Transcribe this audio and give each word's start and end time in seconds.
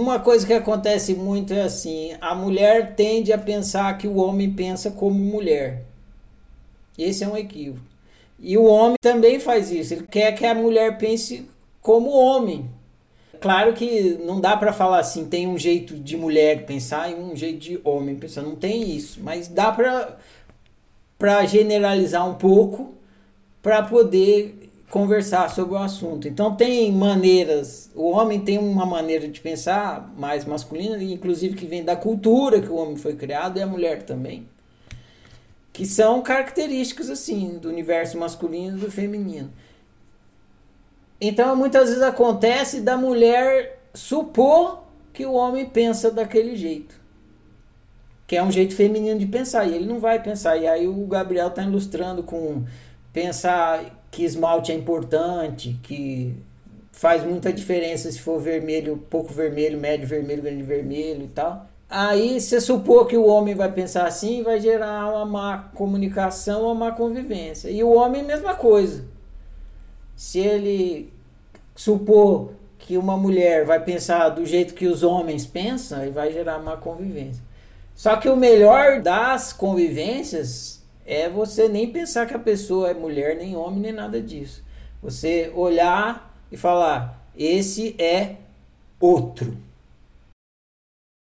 uma 0.00 0.18
coisa 0.18 0.46
que 0.46 0.52
acontece 0.52 1.14
muito 1.14 1.52
é 1.52 1.62
assim: 1.62 2.14
a 2.20 2.34
mulher 2.34 2.94
tende 2.94 3.32
a 3.32 3.38
pensar 3.38 3.96
que 3.98 4.06
o 4.06 4.16
homem 4.16 4.52
pensa 4.52 4.90
como 4.90 5.18
mulher. 5.18 5.84
Esse 6.96 7.24
é 7.24 7.28
um 7.28 7.36
equívoco. 7.36 7.86
E 8.38 8.56
o 8.56 8.64
homem 8.64 8.96
também 9.00 9.40
faz 9.40 9.70
isso. 9.70 9.94
Ele 9.94 10.06
quer 10.06 10.32
que 10.32 10.46
a 10.46 10.54
mulher 10.54 10.98
pense 10.98 11.48
como 11.80 12.10
homem. 12.10 12.68
Claro 13.40 13.72
que 13.72 14.18
não 14.24 14.40
dá 14.40 14.56
para 14.56 14.72
falar 14.72 14.98
assim, 14.98 15.24
tem 15.24 15.46
um 15.46 15.56
jeito 15.56 15.94
de 15.96 16.16
mulher 16.16 16.66
pensar 16.66 17.10
e 17.10 17.14
um 17.14 17.36
jeito 17.36 17.58
de 17.58 17.80
homem 17.84 18.16
pensar. 18.16 18.42
Não 18.42 18.56
tem 18.56 18.90
isso. 18.90 19.20
Mas 19.22 19.48
dá 19.48 19.72
para 19.72 21.46
generalizar 21.46 22.28
um 22.28 22.34
pouco 22.34 22.94
para 23.62 23.82
poder 23.82 24.67
conversar 24.90 25.50
sobre 25.50 25.74
o 25.74 25.78
assunto. 25.78 26.26
Então 26.26 26.54
tem 26.54 26.90
maneiras, 26.92 27.90
o 27.94 28.10
homem 28.10 28.40
tem 28.40 28.58
uma 28.58 28.86
maneira 28.86 29.28
de 29.28 29.40
pensar 29.40 30.12
mais 30.16 30.44
masculina, 30.44 31.02
inclusive 31.02 31.54
que 31.54 31.66
vem 31.66 31.84
da 31.84 31.94
cultura 31.94 32.60
que 32.60 32.68
o 32.68 32.76
homem 32.76 32.96
foi 32.96 33.14
criado 33.14 33.58
e 33.58 33.62
a 33.62 33.66
mulher 33.66 34.02
também, 34.02 34.48
que 35.72 35.84
são 35.84 36.22
características 36.22 37.10
assim 37.10 37.58
do 37.58 37.68
universo 37.68 38.16
masculino 38.18 38.78
e 38.78 38.80
do 38.80 38.90
feminino. 38.90 39.50
Então 41.20 41.54
muitas 41.54 41.88
vezes 41.88 42.02
acontece 42.02 42.80
da 42.80 42.96
mulher 42.96 43.80
supor 43.92 44.84
que 45.12 45.26
o 45.26 45.32
homem 45.32 45.66
pensa 45.66 46.10
daquele 46.10 46.56
jeito. 46.56 46.96
Que 48.26 48.36
é 48.36 48.42
um 48.42 48.52
jeito 48.52 48.76
feminino 48.76 49.18
de 49.18 49.26
pensar, 49.26 49.66
e 49.66 49.74
ele 49.74 49.86
não 49.86 49.98
vai 49.98 50.22
pensar. 50.22 50.56
E 50.58 50.66
aí 50.66 50.86
o 50.86 51.06
Gabriel 51.06 51.48
está 51.48 51.62
ilustrando 51.62 52.22
com 52.22 52.62
pensar 53.12 53.98
que 54.10 54.24
esmalte 54.24 54.72
é 54.72 54.74
importante, 54.74 55.78
que 55.82 56.34
faz 56.92 57.24
muita 57.24 57.52
diferença 57.52 58.10
se 58.10 58.20
for 58.20 58.40
vermelho, 58.40 58.96
pouco 59.08 59.32
vermelho, 59.32 59.78
médio 59.78 60.06
vermelho, 60.06 60.42
grande 60.42 60.62
vermelho 60.62 61.24
e 61.24 61.28
tal. 61.28 61.66
Aí 61.88 62.38
você 62.40 62.60
supor 62.60 63.06
que 63.06 63.16
o 63.16 63.26
homem 63.26 63.54
vai 63.54 63.72
pensar 63.72 64.06
assim, 64.06 64.42
vai 64.42 64.60
gerar 64.60 65.08
uma 65.08 65.24
má 65.24 65.58
comunicação, 65.74 66.64
uma 66.64 66.74
má 66.74 66.92
convivência. 66.92 67.70
E 67.70 67.82
o 67.82 67.90
homem, 67.90 68.22
mesma 68.22 68.54
coisa. 68.54 69.04
Se 70.14 70.38
ele 70.38 71.10
supor 71.74 72.50
que 72.78 72.98
uma 72.98 73.16
mulher 73.16 73.64
vai 73.64 73.82
pensar 73.82 74.28
do 74.30 74.44
jeito 74.44 74.74
que 74.74 74.86
os 74.86 75.02
homens 75.02 75.46
pensam, 75.46 76.02
ele 76.02 76.10
vai 76.10 76.32
gerar 76.32 76.58
má 76.58 76.76
convivência. 76.76 77.42
Só 77.94 78.16
que 78.16 78.28
o 78.28 78.36
melhor 78.36 79.00
das 79.00 79.52
convivências 79.52 80.82
é 81.08 81.28
você 81.28 81.68
nem 81.68 81.90
pensar 81.90 82.26
que 82.26 82.34
a 82.34 82.38
pessoa 82.38 82.90
é 82.90 82.94
mulher, 82.94 83.34
nem 83.34 83.56
homem, 83.56 83.80
nem 83.80 83.92
nada 83.92 84.20
disso. 84.20 84.62
Você 85.02 85.50
olhar 85.54 86.38
e 86.52 86.56
falar: 86.56 87.26
esse 87.36 87.96
é 87.98 88.36
outro. 89.00 89.56